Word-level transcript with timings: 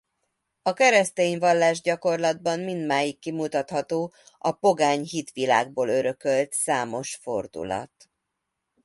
A 0.61 0.73
keresztény 0.73 1.39
vallásgyakorlatban 1.39 2.59
mindmáig 2.59 3.19
kimutatható 3.19 4.13
a 4.37 4.51
pogány 4.51 5.03
hitvilágból 5.03 5.89
örökölt 5.89 6.53
számos 6.53 7.15
fordulat. 7.15 8.09